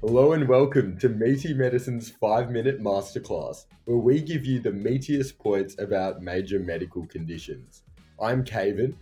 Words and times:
Hello 0.00 0.32
and 0.32 0.48
welcome 0.48 0.98
to 0.98 1.08
Meaty 1.08 1.54
Medicine's 1.54 2.10
5 2.10 2.50
Minute 2.50 2.82
Masterclass, 2.82 3.66
where 3.84 3.98
we 3.98 4.20
give 4.20 4.44
you 4.44 4.58
the 4.58 4.72
meatiest 4.72 5.38
points 5.38 5.78
about 5.78 6.20
major 6.20 6.58
medical 6.58 7.06
conditions. 7.06 7.84
I'm 8.20 8.44
Kayvan. 8.44 8.96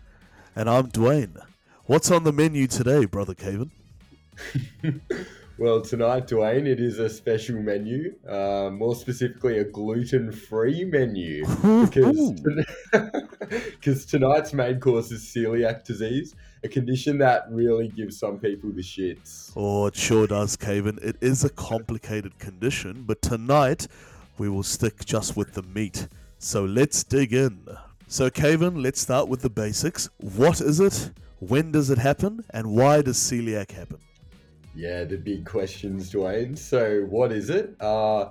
And 0.54 0.68
I'm 0.68 0.90
Dwain. 0.90 1.40
What's 1.86 2.10
on 2.10 2.24
the 2.24 2.34
menu 2.34 2.66
today, 2.66 3.06
Brother 3.06 3.34
Kayvan? 3.34 3.70
well, 5.58 5.80
tonight, 5.80 6.26
Dwain, 6.26 6.66
it 6.66 6.80
is 6.80 6.98
a 6.98 7.08
special 7.08 7.56
menu, 7.60 8.14
uh, 8.28 8.68
more 8.70 8.94
specifically, 8.94 9.58
a 9.58 9.64
gluten 9.64 10.30
free 10.32 10.84
menu. 10.84 11.44
Because, 11.86 12.40
because 13.52 14.06
tonight's 14.06 14.52
main 14.52 14.80
course 14.80 15.10
is 15.10 15.22
celiac 15.22 15.84
disease, 15.84 16.34
a 16.62 16.68
condition 16.68 17.18
that 17.18 17.44
really 17.50 17.88
gives 17.88 18.18
some 18.18 18.38
people 18.38 18.70
the 18.70 18.82
shits. 18.82 19.52
Oh, 19.56 19.86
it 19.86 19.96
sure 19.96 20.26
does, 20.26 20.56
Kayvan. 20.56 21.02
It 21.02 21.16
is 21.20 21.44
a 21.44 21.50
complicated 21.50 22.38
condition, 22.38 23.04
but 23.06 23.22
tonight 23.22 23.86
we 24.38 24.48
will 24.48 24.62
stick 24.62 25.04
just 25.04 25.36
with 25.36 25.54
the 25.54 25.62
meat. 25.62 26.08
So 26.38 26.64
let's 26.64 27.02
dig 27.02 27.32
in. 27.32 27.66
So, 28.08 28.30
Kayvan, 28.30 28.82
let's 28.82 29.00
start 29.00 29.28
with 29.28 29.42
the 29.42 29.50
basics. 29.50 30.08
What 30.18 30.60
is 30.60 30.80
it? 30.80 31.10
When 31.38 31.72
does 31.72 31.90
it 31.90 31.98
happen? 31.98 32.44
And 32.50 32.72
why 32.72 33.02
does 33.02 33.18
celiac 33.18 33.70
happen? 33.70 33.98
Yeah, 34.76 35.04
the 35.04 35.16
big 35.16 35.46
questions, 35.46 36.12
Dwain. 36.12 36.56
So, 36.56 37.06
what 37.08 37.32
is 37.32 37.48
it? 37.48 37.74
Uh, 37.80 38.28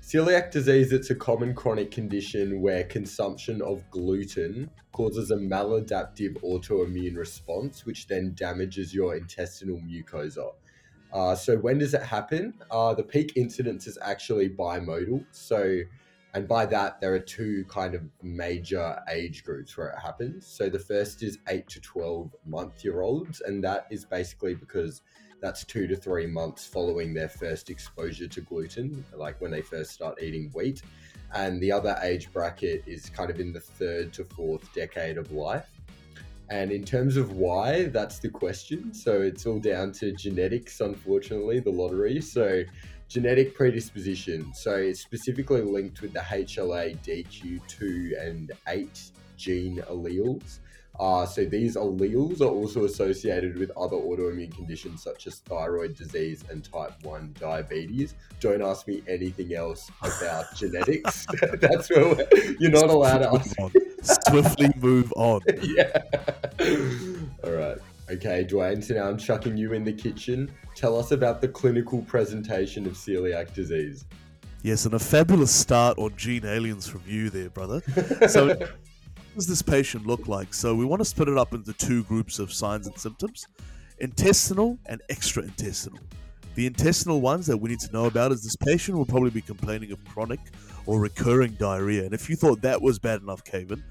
celiac 0.00 0.52
disease, 0.52 0.92
it's 0.92 1.10
a 1.10 1.16
common 1.16 1.52
chronic 1.52 1.90
condition 1.90 2.60
where 2.60 2.84
consumption 2.84 3.60
of 3.60 3.82
gluten 3.90 4.70
causes 4.92 5.32
a 5.32 5.36
maladaptive 5.36 6.40
autoimmune 6.44 7.16
response, 7.16 7.84
which 7.84 8.06
then 8.06 8.34
damages 8.36 8.94
your 8.94 9.16
intestinal 9.16 9.78
mucosa. 9.78 10.52
Uh, 11.12 11.34
so, 11.34 11.56
when 11.56 11.78
does 11.78 11.92
it 11.92 12.04
happen? 12.04 12.54
Uh, 12.70 12.94
the 12.94 13.02
peak 13.02 13.32
incidence 13.34 13.88
is 13.88 13.98
actually 14.00 14.48
bimodal. 14.48 15.24
So, 15.32 15.80
and 16.34 16.46
by 16.46 16.66
that, 16.66 17.00
there 17.00 17.12
are 17.14 17.18
two 17.18 17.64
kind 17.68 17.96
of 17.96 18.02
major 18.22 19.02
age 19.10 19.42
groups 19.42 19.76
where 19.76 19.88
it 19.88 19.98
happens. 19.98 20.46
So 20.46 20.68
the 20.68 20.78
first 20.78 21.24
is 21.24 21.38
8 21.48 21.68
to 21.68 21.80
12 21.80 22.30
month 22.46 22.84
year 22.84 23.00
olds, 23.00 23.40
and 23.40 23.64
that 23.64 23.88
is 23.90 24.04
basically 24.04 24.54
because 24.54 25.02
that's 25.40 25.64
two 25.64 25.86
to 25.86 25.96
three 25.96 26.26
months 26.26 26.66
following 26.66 27.14
their 27.14 27.28
first 27.28 27.70
exposure 27.70 28.28
to 28.28 28.40
gluten, 28.40 29.04
like 29.14 29.40
when 29.40 29.50
they 29.50 29.62
first 29.62 29.92
start 29.92 30.22
eating 30.22 30.50
wheat. 30.52 30.82
And 31.34 31.60
the 31.60 31.72
other 31.72 31.96
age 32.02 32.32
bracket 32.32 32.82
is 32.86 33.08
kind 33.08 33.30
of 33.30 33.40
in 33.40 33.52
the 33.52 33.60
third 33.60 34.12
to 34.14 34.24
fourth 34.24 34.72
decade 34.74 35.16
of 35.16 35.32
life. 35.32 35.68
And 36.50 36.72
in 36.72 36.84
terms 36.84 37.16
of 37.16 37.32
why, 37.32 37.84
that's 37.84 38.18
the 38.18 38.28
question. 38.28 38.92
So 38.92 39.22
it's 39.22 39.46
all 39.46 39.60
down 39.60 39.92
to 39.92 40.10
genetics, 40.12 40.80
unfortunately, 40.80 41.60
the 41.60 41.70
lottery. 41.70 42.20
So 42.20 42.64
genetic 43.08 43.54
predisposition. 43.54 44.52
So 44.54 44.74
it's 44.74 45.00
specifically 45.00 45.62
linked 45.62 46.02
with 46.02 46.12
the 46.12 46.20
HLA 46.20 46.98
DQ2 47.04 48.20
and 48.20 48.52
8 48.68 49.10
gene 49.36 49.82
alleles. 49.88 50.58
Uh, 51.00 51.24
so 51.24 51.46
these 51.46 51.76
alleles 51.76 52.42
are 52.42 52.50
also 52.50 52.84
associated 52.84 53.56
with 53.56 53.70
other 53.70 53.96
autoimmune 53.96 54.54
conditions 54.54 55.02
such 55.02 55.26
as 55.26 55.36
thyroid 55.36 55.96
disease 55.96 56.44
and 56.50 56.62
type 56.62 56.92
1 57.04 57.36
diabetes. 57.40 58.14
Don't 58.38 58.60
ask 58.60 58.86
me 58.86 59.02
anything 59.08 59.54
else 59.54 59.90
about 60.02 60.44
genetics. 60.54 61.26
That's 61.54 61.88
where 61.88 62.28
you're 62.58 62.70
not 62.70 62.90
allowed 62.90 63.18
to 63.18 63.32
ask. 63.32 64.26
Swiftly 64.28 64.68
move 64.76 65.10
on. 65.16 65.40
yeah. 65.62 66.02
All 67.44 67.52
right. 67.52 67.78
Okay, 68.10 68.44
Dwain, 68.44 68.84
so 68.84 68.94
now 68.94 69.08
I'm 69.08 69.16
chucking 69.16 69.56
you 69.56 69.72
in 69.72 69.84
the 69.84 69.92
kitchen. 69.94 70.50
Tell 70.74 70.98
us 70.98 71.12
about 71.12 71.40
the 71.40 71.48
clinical 71.48 72.02
presentation 72.02 72.84
of 72.84 72.92
celiac 72.92 73.54
disease. 73.54 74.04
Yes, 74.62 74.84
and 74.84 74.92
a 74.92 74.98
fabulous 74.98 75.50
start 75.50 75.96
on 75.96 76.14
Gene 76.16 76.44
Aliens 76.44 76.86
from 76.86 77.00
you 77.06 77.30
there, 77.30 77.48
brother. 77.48 77.80
So, 78.28 78.58
does 79.34 79.46
this 79.46 79.62
patient 79.62 80.06
look 80.06 80.28
like? 80.28 80.52
So, 80.54 80.74
we 80.74 80.84
want 80.84 81.00
to 81.00 81.04
split 81.04 81.28
it 81.28 81.38
up 81.38 81.52
into 81.52 81.72
two 81.72 82.04
groups 82.04 82.38
of 82.38 82.52
signs 82.52 82.86
and 82.86 82.98
symptoms 82.98 83.46
intestinal 84.00 84.78
and 84.86 85.00
extra 85.10 85.42
intestinal. 85.42 86.00
The 86.54 86.66
intestinal 86.66 87.20
ones 87.20 87.46
that 87.46 87.56
we 87.56 87.70
need 87.70 87.80
to 87.80 87.92
know 87.92 88.06
about 88.06 88.32
is 88.32 88.42
this 88.42 88.56
patient 88.56 88.98
will 88.98 89.06
probably 89.06 89.30
be 89.30 89.40
complaining 89.40 89.92
of 89.92 90.04
chronic 90.04 90.40
or 90.86 91.00
recurring 91.00 91.52
diarrhea. 91.52 92.04
And 92.04 92.12
if 92.12 92.28
you 92.28 92.36
thought 92.36 92.60
that 92.62 92.82
was 92.82 92.98
bad 92.98 93.22
enough, 93.22 93.44
Kayvan, 93.44 93.82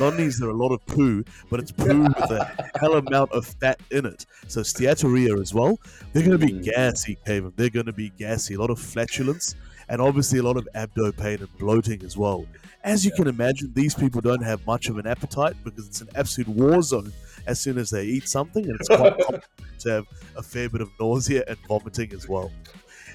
not 0.00 0.12
only 0.12 0.24
is 0.24 0.38
there 0.38 0.48
a 0.48 0.56
lot 0.56 0.72
of 0.72 0.84
poo, 0.86 1.24
but 1.50 1.60
it's 1.60 1.70
poo 1.70 2.02
with 2.02 2.30
a 2.30 2.70
hell 2.80 2.94
amount 2.94 3.30
of 3.32 3.46
fat 3.46 3.80
in 3.90 4.06
it. 4.06 4.26
So 4.48 4.62
steatorrhea 4.62 5.40
as 5.40 5.54
well. 5.54 5.78
They're 6.12 6.24
going 6.24 6.38
to 6.38 6.46
be 6.46 6.52
mm. 6.52 6.64
gassy, 6.64 7.16
Kayvan. 7.24 7.52
They're 7.56 7.70
going 7.70 7.86
to 7.86 7.92
be 7.92 8.10
gassy. 8.10 8.54
A 8.54 8.60
lot 8.60 8.70
of 8.70 8.80
flatulence 8.80 9.54
and 9.88 10.00
obviously 10.00 10.38
a 10.38 10.42
lot 10.42 10.56
of 10.56 10.68
abdo 10.74 11.16
pain 11.16 11.38
and 11.40 11.58
bloating 11.58 12.02
as 12.02 12.16
well. 12.16 12.46
As 12.84 13.04
you 13.04 13.10
can 13.12 13.26
imagine, 13.26 13.72
these 13.74 13.94
people 13.94 14.20
don't 14.20 14.42
have 14.42 14.64
much 14.66 14.88
of 14.88 14.98
an 14.98 15.06
appetite 15.06 15.56
because 15.64 15.86
it's 15.86 16.00
an 16.00 16.08
absolute 16.14 16.48
war 16.48 16.80
zone 16.82 17.12
as 17.46 17.60
soon 17.60 17.78
as 17.78 17.90
they 17.90 18.04
eat 18.04 18.28
something, 18.28 18.64
and 18.64 18.76
it's 18.78 18.88
quite 18.88 19.18
common 19.18 19.42
to 19.80 19.90
have 19.90 20.06
a 20.36 20.42
fair 20.42 20.68
bit 20.68 20.80
of 20.80 20.90
nausea 21.00 21.44
and 21.48 21.58
vomiting 21.66 22.12
as 22.12 22.28
well. 22.28 22.52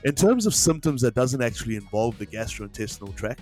In 0.06 0.16
terms 0.16 0.46
of 0.46 0.54
symptoms 0.54 1.02
that 1.02 1.14
doesn't 1.14 1.42
actually 1.42 1.76
involve 1.76 2.18
the 2.18 2.26
gastrointestinal 2.26 3.16
tract, 3.16 3.42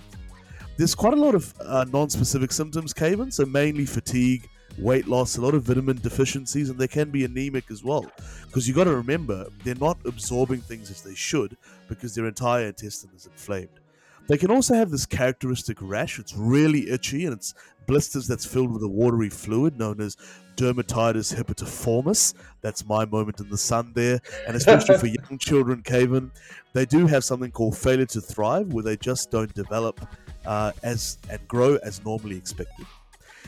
there's 0.76 0.94
quite 0.94 1.12
a 1.12 1.20
lot 1.20 1.34
of 1.34 1.52
uh, 1.60 1.84
non-specific 1.92 2.52
symptoms, 2.52 2.94
Kayvan. 2.94 3.32
So 3.32 3.44
mainly 3.44 3.84
fatigue, 3.84 4.48
weight 4.78 5.06
loss, 5.06 5.36
a 5.36 5.40
lot 5.40 5.54
of 5.54 5.62
vitamin 5.64 5.96
deficiencies, 5.96 6.70
and 6.70 6.78
they 6.78 6.88
can 6.88 7.10
be 7.10 7.24
anemic 7.24 7.70
as 7.70 7.84
well. 7.84 8.06
Because 8.46 8.68
you 8.68 8.74
got 8.74 8.84
to 8.84 8.94
remember, 8.94 9.46
they're 9.64 9.74
not 9.74 9.98
absorbing 10.04 10.60
things 10.60 10.90
as 10.90 11.02
they 11.02 11.14
should 11.14 11.56
because 11.88 12.14
their 12.14 12.26
entire 12.26 12.66
intestine 12.66 13.10
is 13.14 13.26
inflamed. 13.26 13.80
They 14.28 14.38
can 14.38 14.50
also 14.50 14.74
have 14.74 14.90
this 14.90 15.04
characteristic 15.04 15.78
rash. 15.80 16.18
It's 16.18 16.34
really 16.36 16.88
itchy 16.90 17.24
and 17.24 17.34
it's 17.34 17.54
blisters 17.86 18.28
that's 18.28 18.46
filled 18.46 18.72
with 18.72 18.82
a 18.82 18.88
watery 18.88 19.28
fluid 19.28 19.78
known 19.78 20.00
as 20.00 20.16
dermatitis 20.56 21.34
herpetiformis. 21.34 22.34
That's 22.60 22.86
my 22.86 23.04
moment 23.04 23.40
in 23.40 23.48
the 23.48 23.58
sun 23.58 23.92
there. 23.94 24.20
And 24.46 24.56
especially 24.56 24.98
for 24.98 25.06
young 25.28 25.38
children, 25.38 25.82
Kayvan, 25.82 26.30
they 26.72 26.86
do 26.86 27.06
have 27.06 27.24
something 27.24 27.50
called 27.50 27.76
failure 27.76 28.06
to 28.06 28.20
thrive, 28.20 28.72
where 28.72 28.84
they 28.84 28.96
just 28.96 29.30
don't 29.30 29.52
develop 29.54 30.00
uh, 30.46 30.72
as 30.82 31.18
and 31.28 31.46
grow 31.48 31.76
as 31.76 32.04
normally 32.04 32.36
expected. 32.36 32.86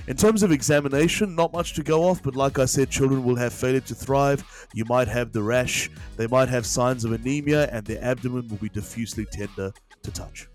In 0.06 0.16
terms 0.16 0.42
of 0.42 0.52
examination, 0.52 1.34
not 1.34 1.52
much 1.52 1.72
to 1.74 1.82
go 1.82 2.04
off, 2.04 2.22
but 2.22 2.36
like 2.36 2.58
I 2.58 2.66
said, 2.66 2.90
children 2.90 3.24
will 3.24 3.36
have 3.36 3.52
failure 3.52 3.80
to 3.80 3.94
thrive. 3.94 4.68
You 4.74 4.84
might 4.84 5.08
have 5.08 5.32
the 5.32 5.42
rash, 5.42 5.90
they 6.16 6.26
might 6.26 6.48
have 6.48 6.66
signs 6.66 7.04
of 7.04 7.12
anemia, 7.12 7.68
and 7.70 7.86
their 7.86 8.02
abdomen 8.04 8.48
will 8.48 8.58
be 8.58 8.68
diffusely 8.68 9.24
tender 9.26 9.72
to 10.02 10.10
touch. 10.10 10.48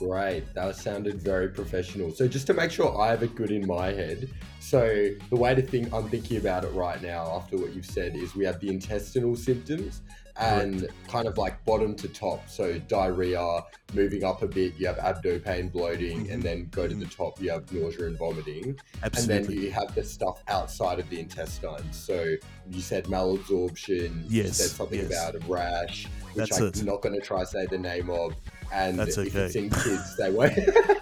Great. 0.00 0.54
That 0.54 0.76
sounded 0.76 1.20
very 1.20 1.48
professional. 1.48 2.10
So 2.10 2.26
just 2.26 2.46
to 2.46 2.54
make 2.54 2.70
sure 2.70 2.98
I 2.98 3.10
have 3.10 3.22
it 3.22 3.34
good 3.34 3.50
in 3.50 3.66
my 3.66 3.88
head, 3.88 4.30
so 4.58 5.08
the 5.28 5.36
way 5.36 5.54
to 5.54 5.60
think 5.60 5.92
I'm 5.92 6.08
thinking 6.08 6.38
about 6.38 6.64
it 6.64 6.68
right 6.68 7.02
now 7.02 7.26
after 7.36 7.58
what 7.58 7.74
you've 7.74 7.84
said 7.84 8.16
is 8.16 8.34
we 8.34 8.46
have 8.46 8.60
the 8.60 8.68
intestinal 8.68 9.36
symptoms 9.36 10.00
and 10.36 10.88
kind 11.08 11.26
of 11.26 11.38
like 11.38 11.64
bottom 11.64 11.94
to 11.96 12.08
top. 12.08 12.48
So 12.48 12.78
diarrhea, 12.78 13.60
moving 13.94 14.24
up 14.24 14.42
a 14.42 14.46
bit, 14.46 14.74
you 14.78 14.86
have 14.86 14.96
abdo 14.98 15.42
pain, 15.42 15.68
bloating, 15.68 16.24
mm-hmm. 16.24 16.32
and 16.32 16.42
then 16.42 16.68
go 16.70 16.86
to 16.86 16.94
the 16.94 17.04
mm-hmm. 17.04 17.22
top, 17.22 17.40
you 17.40 17.50
have 17.50 17.70
nausea 17.72 18.06
and 18.06 18.18
vomiting. 18.18 18.78
Absolutely. 19.02 19.36
And 19.36 19.46
then 19.46 19.56
you 19.56 19.70
have 19.72 19.94
the 19.94 20.04
stuff 20.04 20.42
outside 20.48 20.98
of 20.98 21.08
the 21.10 21.20
intestines. 21.20 21.96
So 21.96 22.36
you 22.70 22.80
said 22.80 23.04
malabsorption, 23.04 24.24
yes. 24.28 24.46
you 24.46 24.52
said 24.52 24.70
something 24.70 25.00
yes. 25.00 25.10
about 25.10 25.34
a 25.34 25.46
rash, 25.46 26.06
which 26.34 26.50
That's 26.50 26.58
I'm 26.58 26.66
it. 26.68 26.84
not 26.84 27.02
going 27.02 27.14
to 27.18 27.24
try 27.24 27.44
say 27.44 27.66
the 27.66 27.78
name 27.78 28.10
of 28.10 28.34
and 28.72 28.98
That's 28.98 29.18
if 29.18 29.34
okay. 29.34 29.46
it's 29.46 29.56
in 29.56 29.70
kids, 29.70 30.16
they 30.16 30.30
won't. 30.30 30.54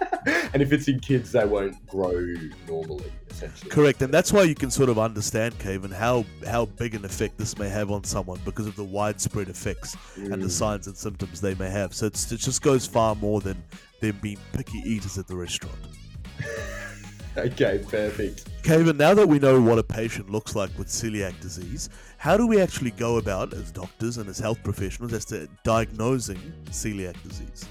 and 0.53 0.61
if 0.61 0.71
it's 0.71 0.87
in 0.87 0.99
kids, 0.99 1.31
they 1.31 1.45
won't 1.45 1.85
grow 1.87 2.33
normally. 2.67 3.11
Essentially, 3.29 3.71
correct, 3.71 4.01
and 4.01 4.13
that's 4.13 4.33
why 4.33 4.43
you 4.43 4.55
can 4.55 4.71
sort 4.71 4.89
of 4.89 4.97
understand, 4.97 5.57
Kayvan, 5.59 5.93
how 5.93 6.25
how 6.47 6.65
big 6.65 6.95
an 6.95 7.05
effect 7.05 7.37
this 7.37 7.57
may 7.57 7.69
have 7.69 7.91
on 7.91 8.03
someone 8.03 8.39
because 8.43 8.67
of 8.67 8.75
the 8.75 8.83
widespread 8.83 9.49
effects 9.49 9.95
mm. 10.15 10.31
and 10.31 10.41
the 10.41 10.47
mm. 10.47 10.51
signs 10.51 10.87
and 10.87 10.97
symptoms 10.97 11.39
they 11.39 11.55
may 11.55 11.69
have. 11.69 11.93
So 11.93 12.07
it 12.07 12.13
just 12.13 12.61
goes 12.61 12.85
far 12.85 13.15
more 13.15 13.41
than 13.41 13.63
them 14.01 14.17
being 14.21 14.39
picky 14.53 14.79
eaters 14.79 15.17
at 15.17 15.27
the 15.27 15.35
restaurant. 15.35 15.75
okay, 17.37 17.83
perfect. 17.87 18.49
Kayvan, 18.63 18.97
now 18.97 19.13
that 19.13 19.27
we 19.27 19.39
know 19.39 19.61
what 19.61 19.77
a 19.77 19.83
patient 19.83 20.29
looks 20.29 20.55
like 20.55 20.75
with 20.77 20.87
celiac 20.87 21.39
disease, 21.39 21.89
how 22.17 22.35
do 22.37 22.45
we 22.47 22.61
actually 22.61 22.91
go 22.91 23.17
about, 23.17 23.53
as 23.53 23.71
doctors 23.71 24.17
and 24.17 24.29
as 24.29 24.39
health 24.39 24.61
professionals, 24.63 25.13
as 25.13 25.25
to 25.25 25.47
diagnosing 25.63 26.39
celiac 26.69 27.21
disease? 27.23 27.65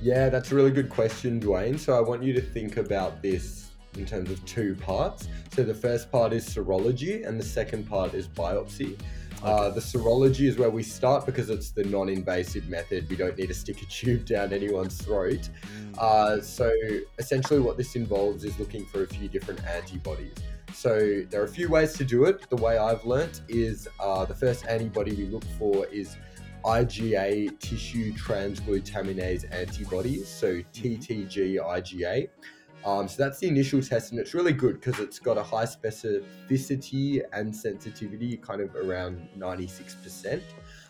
Yeah, 0.00 0.28
that's 0.28 0.52
a 0.52 0.54
really 0.54 0.70
good 0.70 0.90
question, 0.90 1.40
Dwain. 1.40 1.78
So 1.78 1.96
I 1.96 2.00
want 2.00 2.22
you 2.22 2.32
to 2.34 2.40
think 2.40 2.76
about 2.76 3.20
this 3.20 3.70
in 3.96 4.06
terms 4.06 4.30
of 4.30 4.44
two 4.44 4.76
parts. 4.76 5.28
So 5.52 5.64
the 5.64 5.74
first 5.74 6.12
part 6.12 6.32
is 6.32 6.48
serology, 6.48 7.26
and 7.26 7.38
the 7.38 7.44
second 7.44 7.88
part 7.88 8.14
is 8.14 8.28
biopsy. 8.28 8.96
Uh, 9.42 9.70
the 9.70 9.80
serology 9.80 10.46
is 10.48 10.56
where 10.56 10.70
we 10.70 10.82
start 10.82 11.24
because 11.26 11.50
it's 11.50 11.70
the 11.70 11.84
non-invasive 11.84 12.68
method. 12.68 13.08
We 13.08 13.16
don't 13.16 13.36
need 13.36 13.48
to 13.48 13.54
stick 13.54 13.82
a 13.82 13.86
tube 13.86 14.24
down 14.24 14.52
anyone's 14.52 15.00
throat. 15.00 15.48
Mm. 15.92 15.98
Uh, 15.98 16.40
so 16.42 16.72
essentially, 17.18 17.60
what 17.60 17.76
this 17.76 17.96
involves 17.96 18.44
is 18.44 18.58
looking 18.58 18.84
for 18.86 19.02
a 19.02 19.06
few 19.06 19.28
different 19.28 19.64
antibodies. 19.64 20.34
So 20.74 21.24
there 21.30 21.40
are 21.40 21.44
a 21.44 21.48
few 21.48 21.68
ways 21.68 21.94
to 21.94 22.04
do 22.04 22.24
it. 22.24 22.48
The 22.50 22.56
way 22.56 22.78
I've 22.78 23.04
learnt 23.04 23.42
is 23.48 23.88
uh, 23.98 24.24
the 24.24 24.34
first 24.34 24.66
antibody 24.66 25.14
we 25.14 25.26
look 25.26 25.44
for 25.58 25.86
is 25.86 26.16
IgA 26.68 27.58
tissue 27.60 28.12
transglutaminase 28.12 29.50
antibodies, 29.50 30.28
so 30.28 30.56
TTG 30.74 31.56
IgA. 31.56 32.28
Um, 32.84 33.08
so 33.08 33.22
that's 33.22 33.38
the 33.38 33.48
initial 33.48 33.80
test, 33.80 34.12
and 34.12 34.20
it's 34.20 34.34
really 34.34 34.52
good 34.52 34.74
because 34.74 35.00
it's 35.00 35.18
got 35.18 35.38
a 35.38 35.42
high 35.42 35.64
specificity 35.64 37.22
and 37.32 37.56
sensitivity, 37.56 38.36
kind 38.36 38.60
of 38.60 38.76
around 38.76 39.26
96%. 39.38 40.42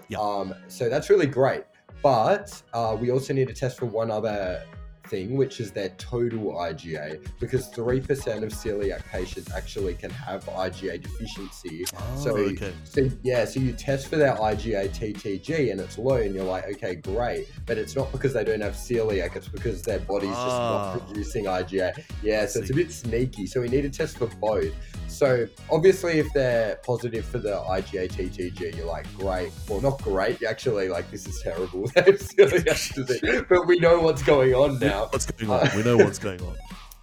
Yeah. 0.09 0.19
Um, 0.19 0.53
so 0.67 0.89
that's 0.89 1.11
really 1.11 1.27
great. 1.27 1.63
But 2.03 2.61
uh, 2.73 2.97
we 3.01 3.13
also 3.13 3.33
need 3.33 3.47
to 3.47 3.55
test 3.55 3.79
for 3.79 3.87
one 3.87 4.11
other 4.11 4.65
thing, 5.09 5.37
which 5.37 5.61
is 5.61 5.71
their 5.73 5.89
total 5.91 6.53
IgA, 6.55 7.27
because 7.41 7.69
3% 7.71 8.43
of 8.43 8.51
celiac 8.53 9.05
patients 9.07 9.51
actually 9.55 9.95
can 9.95 10.11
have 10.11 10.45
IgA 10.47 11.03
deficiency. 11.03 11.85
Oh, 11.97 12.17
So, 12.25 12.37
okay. 12.37 12.73
so 12.85 13.09
yeah, 13.23 13.45
so 13.45 13.61
you 13.61 13.73
test 13.73 14.09
for 14.09 14.17
their 14.17 14.35
IgA 14.37 14.89
TTG 14.91 15.71
and 15.73 15.81
it's 15.81 15.99
low, 15.99 16.17
and 16.17 16.35
you're 16.35 16.45
like, 16.45 16.65
okay, 16.75 16.95
great, 16.97 17.49
but 17.67 17.79
it's 17.79 17.97
not 17.97 18.11
because 18.13 18.33
they 18.35 18.45
don't 18.45 18.61
have 18.61 18.75
celiac; 18.75 19.37
it's 19.37 19.49
because 19.49 19.83
their 19.83 20.01
body's 20.01 20.31
just 20.31 20.41
Ah. 20.41 20.95
not 20.95 21.07
producing 21.07 21.45
IgA. 21.45 22.05
Yeah, 22.23 22.47
so 22.47 22.61
it's 22.61 22.71
a 22.71 22.75
bit 22.75 22.93
sneaky. 22.93 23.47
So 23.47 23.61
we 23.61 23.69
need 23.69 23.83
to 23.83 23.91
test 23.91 24.19
for 24.19 24.27
both. 24.41 24.73
So 25.09 25.49
obviously, 25.71 26.19
if 26.19 26.33
they're 26.33 26.77
positive 26.77 27.25
for 27.25 27.39
the 27.39 27.51
IgA 27.51 28.11
TTG, 28.11 28.77
you're 28.77 28.87
like, 28.87 29.13
great. 29.17 29.51
Well, 29.69 29.81
not 29.81 30.01
great. 30.03 30.43
Actually 30.43 30.89
like, 30.89 31.11
this 31.11 31.27
is 31.27 31.41
terrible. 31.43 31.89
They 31.95 32.03
have 32.03 32.21
celiac 32.21 32.95
disease. 32.95 33.43
but 33.49 33.67
we 33.67 33.79
know 33.79 34.01
what's 34.01 34.23
going 34.23 34.55
on 34.55 34.79
now. 34.79 35.09
What's 35.11 35.27
going 35.27 35.51
on? 35.51 35.69
we 35.77 35.83
know 35.83 35.99
uh, 35.99 36.05
what's 36.05 36.19
going 36.19 36.41
on. 36.43 36.57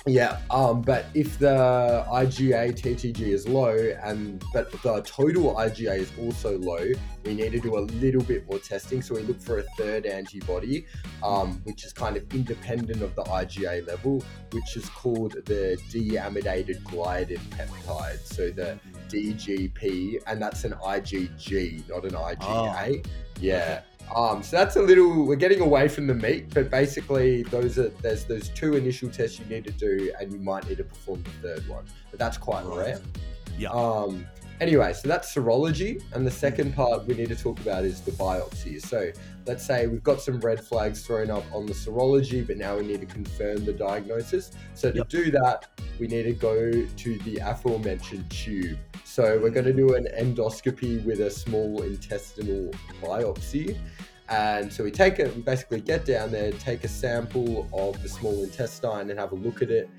Yeah, 0.07 0.38
um, 0.52 0.84
but 0.84 1.07
if 1.16 1.40
the 1.40 2.06
IgA 2.07 2.74
TTG 2.80 3.22
is 3.22 3.48
low 3.48 3.75
and 4.04 4.44
but 4.54 4.72
the 4.72 5.02
total 5.02 5.56
IgA 5.56 5.98
is 5.98 6.12
also 6.19 6.60
low, 6.60 6.92
we 7.24 7.34
need 7.34 7.54
to 7.54 7.60
do 7.60 7.80
a 7.80 7.81
little 7.81 8.22
bit 8.22 8.48
more 8.48 8.60
testing. 8.60 9.02
So 9.02 9.16
we 9.16 9.24
look 9.24 9.42
for 9.42 9.57
a 9.57 9.63
third 9.80 10.06
antibody, 10.06 10.86
um, 11.24 11.60
which 11.63 11.86
is 11.86 11.92
kind 11.92 12.18
of 12.18 12.31
independent 12.36 13.02
of 13.02 13.16
the 13.16 13.24
IgA 13.24 13.88
level, 13.88 14.24
which 14.52 14.78
is 14.78 14.88
called 14.90 15.34
the 15.46 15.75
deamidated 15.90 16.84
gliadin 16.84 17.42
peptide. 17.50 18.24
So 18.25 18.51
the 18.51 18.80
DGP, 19.10 20.22
and 20.28 20.40
that's 20.40 20.66
an 20.66 20.74
IgG, 20.74 21.90
not 21.90 22.06
an 22.06 22.12
IgA. 22.12 23.04
Yeah. 23.40 23.81
Um, 24.13 24.44
so 24.44 24.57
that's 24.57 24.75
a 24.75 24.81
little. 24.81 25.25
We're 25.25 25.36
getting 25.36 25.62
away 25.62 25.88
from 25.88 26.07
the 26.07 26.13
meat, 26.13 26.54
but 26.54 26.69
basically, 26.69 27.44
those 27.44 27.78
are 27.78 27.90
there's 28.02 28.25
those 28.25 28.50
two 28.50 28.75
initial 28.75 29.10
tests 29.10 29.40
you 29.40 29.46
need 29.46 29.63
to 29.66 29.72
do, 29.72 30.13
and 30.19 30.31
you 30.31 30.40
might 30.40 30.68
need 30.68 30.78
to 30.78 30.84
perform 30.84 31.24
the 31.24 31.48
third 31.48 31.68
one, 31.68 31.86
but 32.12 32.19
that's 32.19 32.38
quite 32.38 32.66
rare. 32.66 33.00
Yeah. 33.57 33.69
Um. 33.69 34.28
Anyway, 34.62 34.94
so 34.94 35.10
that's 35.10 35.36
serology, 35.36 36.02
and 36.13 36.25
the 36.25 36.31
second 36.31 36.74
part 36.74 37.06
we 37.06 37.13
need 37.13 37.28
to 37.28 37.36
talk 37.36 37.60
about 37.60 37.84
is 37.84 38.00
the 38.00 38.12
biopsy. 38.12 38.81
So 38.81 39.12
let's 39.46 39.66
say 39.66 39.88
we've 39.88 40.04
got 40.04 40.22
some 40.22 40.40
red 40.40 40.62
flags 40.62 41.06
thrown 41.06 41.30
up 41.30 41.44
on 41.54 41.66
the 41.66 41.74
serology, 41.74 42.46
but 42.46 42.56
now 42.56 42.78
we 42.78 42.84
need 42.88 43.01
to 43.01 43.06
confirm 43.06 43.66
the 43.66 43.74
diagnosis. 43.74 44.51
So 44.74 44.92
to 44.92 45.00
Yep. 45.00 45.10
do 45.10 45.31
that, 45.31 45.68
we 46.00 46.08
need 46.08 46.24
to 46.24 46.31
go 46.34 46.72
to 46.86 47.18
the 47.19 47.38
aforementioned 47.44 48.30
tube. 48.30 48.78
So 49.06 49.40
we're 49.40 49.52
going 49.52 49.66
to 49.68 49.74
do 49.74 49.94
an 49.94 50.07
endoscopy 50.18 51.04
with 51.06 51.19
a 51.22 51.30
small 51.30 51.84
intestinal 51.84 52.72
biopsy. 53.02 53.78
And 54.30 54.74
so 54.74 54.84
we 54.84 54.90
take 54.90 55.19
it, 55.19 55.34
we 55.36 55.44
basically 55.44 55.80
get 55.80 56.06
down 56.06 56.31
there, 56.31 56.52
take 56.54 56.84
a 56.84 56.88
sample 56.88 57.69
of 57.72 58.02
the 58.02 58.10
small 58.10 58.44
intestine 58.44 59.12
and 59.12 59.19
have 59.19 59.31
a 59.31 59.36
look 59.36 59.62
at 59.62 59.69
it. 59.69 59.90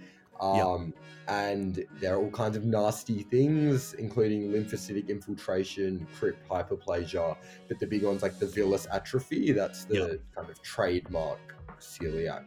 Um, 0.41 0.93
And 1.29 1.85
there 2.01 2.15
are 2.15 2.19
all 2.19 2.31
kinds 2.31 2.57
of 2.57 2.65
nasty 2.65 3.23
things, 3.25 3.95
including 3.95 4.51
lymphocytic 4.53 5.09
infiltration, 5.09 6.07
crypt 6.17 6.49
hyperplasia. 6.49 7.37
But 7.69 7.81
the 7.81 7.87
big 7.87 8.05
ones 8.05 8.23
like 8.23 8.39
the 8.39 8.47
villus 8.47 8.87
atrophy, 8.93 9.51
that's 9.53 9.85
the 9.87 9.95
Yep. 9.95 10.21
kind 10.37 10.51
of 10.51 10.63
trademark 10.63 11.41
celiac 11.81 12.45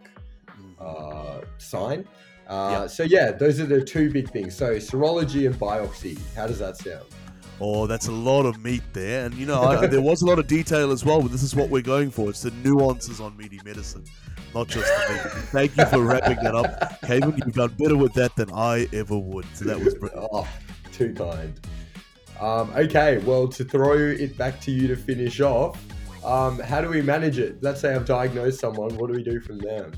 Mhm. 0.48 0.76
uh, 0.80 1.42
sign. 1.58 2.08
Uh, 2.50 2.88
So 2.88 3.04
yeah, 3.04 3.32
those 3.32 3.60
are 3.60 3.66
the 3.66 3.82
two 3.84 4.12
big 4.12 4.30
things. 4.32 4.56
So 4.56 4.76
serology 4.76 5.46
and 5.46 5.56
biopsy. 5.56 6.18
How 6.36 6.48
does 6.48 6.60
that 6.60 6.78
sound? 6.78 7.06
Oh, 7.62 7.88
that's 7.88 8.08
a 8.08 8.12
lot 8.12 8.46
of 8.46 8.64
meat 8.64 8.84
there, 8.94 9.26
and 9.26 9.34
you 9.36 9.46
know 9.46 9.62
I, 9.62 9.86
there 9.86 10.02
was 10.02 10.22
a 10.22 10.26
lot 10.26 10.40
of 10.40 10.48
detail 10.48 10.92
as 10.92 11.04
well. 11.04 11.22
But 11.22 11.32
this 11.32 11.44
is 11.44 11.56
what 11.56 11.70
we're 11.70 11.82
going 11.82 12.10
for. 12.10 12.30
It's 12.30 12.42
the 12.42 12.52
nuances 12.64 13.20
on 13.20 13.36
meaty 13.36 13.60
medicine, 13.66 14.06
not 14.56 14.70
just 14.70 14.88
the 14.88 15.14
meat. 15.14 15.22
Thank 15.52 15.76
you 15.78 15.86
for 15.88 16.00
wrapping 16.02 16.38
that 16.42 16.56
up, 16.56 17.02
Kayvan. 17.02 17.38
You've 17.38 17.54
done 17.56 17.76
better 17.78 17.98
with 17.98 18.14
that 18.14 18.34
than 18.38 18.50
I 18.54 18.88
ever 18.94 19.18
would. 19.18 19.46
So 19.56 19.66
that 19.66 19.78
was 19.80 19.94
brilliant. 19.96 20.30
Oh, 20.32 20.48
too 20.94 21.14
kind. 21.14 21.60
Um, 22.40 22.72
okay, 22.78 23.18
well, 23.18 23.50
to 23.50 23.66
throw 23.66 23.98
it 23.98 24.38
back 24.38 24.62
to 24.62 24.72
you 24.72 24.88
to 24.88 24.96
finish 24.96 25.42
off, 25.42 25.78
um, 26.24 26.60
how 26.60 26.80
do 26.80 26.88
we 26.88 27.02
manage 27.02 27.40
it? 27.40 27.62
Let's 27.62 27.82
say 27.82 27.94
I've 27.94 28.06
diagnosed 28.06 28.62
someone. 28.62 28.96
What 28.98 29.08
do 29.08 29.14
we 29.14 29.24
do 29.24 29.42
from 29.42 29.60
there? 29.60 29.92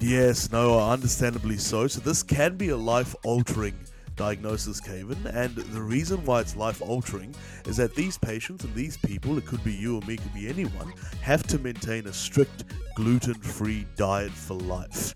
Yes, 0.00 0.50
no, 0.50 0.80
understandably 0.80 1.58
so. 1.58 1.86
So 1.86 2.00
this 2.00 2.22
can 2.22 2.56
be 2.56 2.70
a 2.70 2.76
life-altering 2.76 3.74
diagnosis, 4.16 4.80
Kayvan, 4.80 5.26
and 5.34 5.54
the 5.54 5.80
reason 5.80 6.24
why 6.24 6.40
it's 6.40 6.56
life-altering 6.56 7.34
is 7.66 7.76
that 7.76 7.94
these 7.94 8.18
patients 8.18 8.64
and 8.64 8.74
these 8.74 8.96
people, 8.96 9.36
it 9.38 9.46
could 9.46 9.62
be 9.62 9.72
you 9.72 9.96
or 9.96 10.02
me, 10.02 10.16
could 10.16 10.34
be 10.34 10.48
anyone, 10.48 10.92
have 11.20 11.42
to 11.44 11.58
maintain 11.58 12.06
a 12.06 12.12
strict 12.12 12.64
gluten-free 12.96 13.86
diet 13.96 14.32
for 14.32 14.54
life. 14.54 15.14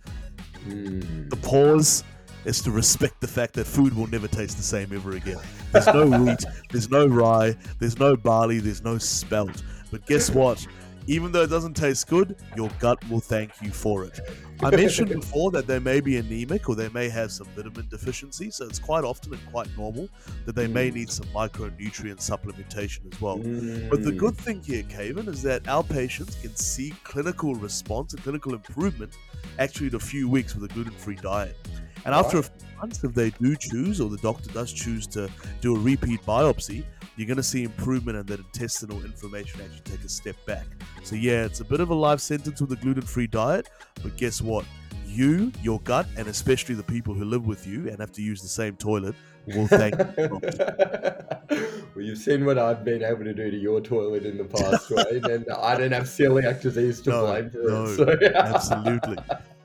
Hmm. 0.65 1.29
The 1.29 1.37
pause 1.37 2.05
is 2.45 2.61
to 2.63 2.71
respect 2.71 3.21
the 3.21 3.29
fact 3.29 3.55
that 3.55 3.67
food 3.67 3.95
will 3.95 4.07
never 4.07 4.29
taste 4.29 4.57
the 4.57 4.63
same 4.63 4.93
ever 4.95 5.13
again. 5.13 5.41
There's 5.73 5.87
no 5.87 6.07
wheat, 6.21 6.45
there's 6.71 6.91
no 6.91 7.07
rye, 7.07 7.57
there's 7.79 7.99
no 7.99 8.17
barley, 8.17 8.59
there's 8.59 8.83
no 8.83 8.99
spelt. 8.99 9.63
But 9.91 10.07
guess 10.07 10.31
what? 10.31 10.67
Even 11.07 11.33
though 11.33 11.43
it 11.43 11.51
doesn't 11.51 11.75
taste 11.75 12.09
good, 12.09 12.37
your 12.57 12.71
gut 12.79 12.99
will 13.11 13.21
thank 13.21 13.61
you 13.61 13.71
for 13.71 14.05
it. 14.05 14.21
I 14.63 14.71
mentioned 14.71 15.13
before 15.21 15.51
that 15.53 15.67
they 15.67 15.79
may 15.79 16.01
be 16.01 16.17
anemic 16.17 16.69
or 16.69 16.75
they 16.75 16.89
may 16.89 17.09
have 17.11 17.31
some 17.31 17.47
vitamin 17.55 17.89
deficiency, 17.89 18.51
so 18.51 18.65
it's 18.67 18.79
quite 18.79 19.05
often 19.05 19.35
and 19.35 19.47
quite 19.51 19.69
normal 19.77 20.09
that 20.47 20.55
they 20.55 20.67
may 20.67 20.91
need 20.91 21.11
some 21.11 21.27
micronutrient 21.35 22.21
supplementation 22.21 23.13
as 23.13 23.21
well. 23.21 23.45
But 23.91 24.03
the 24.03 24.13
Hmm. 24.13 24.17
good 24.17 24.37
thing 24.37 24.63
here, 24.63 24.83
Kayvan, 24.85 25.29
is 25.29 25.43
that 25.43 25.69
our 25.69 25.83
patients 25.85 26.37
can 26.41 26.57
see 26.57 26.95
clinical 27.05 27.55
response 27.55 28.15
and 28.15 28.23
clinical 28.23 28.55
improvement 28.55 29.15
actually 29.59 29.89
in 29.89 29.95
a 29.97 30.01
few 30.01 30.29
weeks 30.29 30.55
with 30.55 30.71
a 30.71 30.75
gluten 30.75 30.97
free 30.97 31.17
diet. 31.17 31.57
And 32.05 32.15
after 32.15 32.39
a 32.39 32.43
few 32.43 32.67
months, 32.79 33.03
if 33.03 33.15
they 33.15 33.31
do 33.31 33.57
choose 33.57 34.01
or 34.01 34.11
the 34.11 34.19
doctor 34.19 34.51
does 34.51 34.73
choose 34.73 35.07
to 35.09 35.31
do 35.61 35.75
a 35.75 35.79
repeat 35.79 36.21
biopsy, 36.27 36.85
you're 37.17 37.27
going 37.27 37.37
to 37.37 37.43
see 37.43 37.63
improvement 37.63 38.19
and 38.19 38.27
that 38.27 38.41
intestinal 38.41 39.03
inflammation 39.05 39.61
actually 39.61 39.81
take 39.81 40.05
a 40.05 40.09
step 40.09 40.37
back. 40.47 40.67
So, 41.03 41.17
yeah, 41.17 41.45
it's 41.45 41.61
a 41.61 41.65
bit 41.65 41.81
of 41.81 41.91
a 41.91 41.95
life 41.95 42.21
sentence 42.21 42.61
with 42.61 42.73
a 42.73 42.77
gluten 42.77 43.03
free 43.03 43.27
diet, 43.27 43.71
but 44.03 44.17
guess 44.17 44.43
what? 44.43 44.65
You, 45.07 45.53
your 45.63 45.81
gut, 45.81 46.07
and 46.17 46.27
especially 46.27 46.75
the 46.75 46.83
people 46.83 47.15
who 47.15 47.25
live 47.25 47.47
with 47.47 47.67
you 47.67 47.89
and 47.89 48.01
have 48.01 48.11
to 48.13 48.23
use 48.23 48.43
the 48.43 48.49
same 48.49 48.77
toilet 48.77 49.15
will 49.47 49.69
thank 49.69 49.95
you. 49.97 50.41
well, 51.95 52.05
you've 52.05 52.19
seen 52.19 52.45
what 52.45 52.59
I've 52.59 52.85
been 52.85 53.03
able 53.03 53.25
to 53.25 53.35
do 53.35 53.51
to 53.51 53.57
your 53.57 53.81
toilet 53.81 54.25
in 54.27 54.39
the 54.39 54.45
past, 54.45 54.91
right? 54.91 55.25
And 55.31 55.47
I 55.51 55.77
don't 55.77 55.93
have 55.93 56.05
celiac 56.05 56.61
disease 56.63 57.01
to 57.03 57.11
No, 57.11 57.27
blame 57.27 57.51
for 57.51 57.59
no, 57.59 57.85
it. 57.85 57.97
So. 57.97 58.19
Absolutely. 58.35 59.17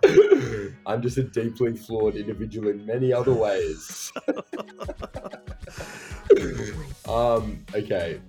I'm 0.85 1.01
just 1.01 1.17
a 1.17 1.23
deeply 1.23 1.75
flawed 1.75 2.15
individual 2.15 2.69
in 2.69 2.85
many 2.85 3.11
other 3.13 3.33
ways. 3.33 4.11
um, 7.07 7.65
okay. 7.73 8.19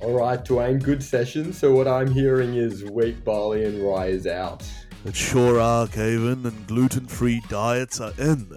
All 0.00 0.12
right, 0.12 0.44
Dwain, 0.44 0.82
good 0.82 1.02
session. 1.02 1.52
So 1.52 1.72
what 1.72 1.88
I'm 1.88 2.10
hearing 2.10 2.54
is 2.54 2.84
wheat, 2.84 3.24
barley, 3.24 3.64
and 3.64 3.82
rye 3.82 4.06
is 4.06 4.26
out. 4.26 4.62
It 5.04 5.16
sure 5.16 5.60
are, 5.60 5.86
Kayvan, 5.86 6.44
and 6.44 6.66
gluten 6.66 7.06
free 7.06 7.42
diets 7.48 8.00
are 8.00 8.12
in. 8.18 8.56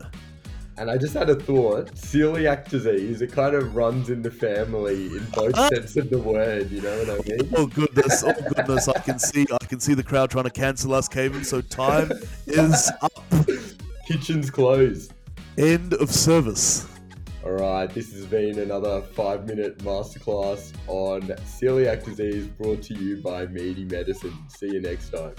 And 0.77 0.89
I 0.89 0.97
just 0.97 1.13
had 1.13 1.29
a 1.29 1.35
thought: 1.35 1.91
celiac 1.93 2.69
disease. 2.69 3.21
It 3.21 3.31
kind 3.31 3.55
of 3.55 3.75
runs 3.75 4.09
in 4.09 4.21
the 4.21 4.31
family 4.31 5.07
in 5.07 5.25
both 5.33 5.53
Ah. 5.55 5.69
sense 5.69 5.95
of 5.97 6.09
the 6.09 6.17
word. 6.17 6.71
You 6.71 6.81
know 6.81 6.97
what 7.03 7.09
I 7.09 7.29
mean? 7.29 7.53
Oh 7.55 7.67
goodness, 7.67 8.23
oh 8.25 8.33
goodness! 8.55 8.87
I 8.87 8.99
can 8.99 9.19
see, 9.19 9.45
I 9.51 9.65
can 9.65 9.79
see 9.79 9.93
the 9.93 10.03
crowd 10.03 10.31
trying 10.31 10.45
to 10.45 10.49
cancel 10.49 10.93
us, 10.93 11.07
Kayvan. 11.07 11.45
So 11.45 11.61
time 11.61 12.11
is 12.47 12.91
up. 13.01 13.11
Kitchen's 14.07 14.49
closed. 14.49 15.13
End 15.57 15.93
of 15.95 16.09
service. 16.11 16.87
All 17.43 17.51
right, 17.53 17.87
this 17.89 18.13
has 18.13 18.25
been 18.27 18.59
another 18.59 19.01
five-minute 19.01 19.79
masterclass 19.79 20.71
on 20.87 21.21
celiac 21.23 22.03
disease, 22.05 22.45
brought 22.47 22.81
to 22.83 22.93
you 22.93 23.21
by 23.21 23.47
Meaty 23.47 23.85
Medicine. 23.85 24.37
See 24.47 24.67
you 24.67 24.79
next 24.81 25.09
time. 25.09 25.33